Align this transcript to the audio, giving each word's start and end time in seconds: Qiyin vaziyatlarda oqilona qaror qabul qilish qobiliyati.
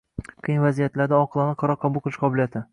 Qiyin 0.47 0.63
vaziyatlarda 0.63 1.21
oqilona 1.27 1.59
qaror 1.63 1.81
qabul 1.87 2.07
qilish 2.09 2.21
qobiliyati. 2.27 2.69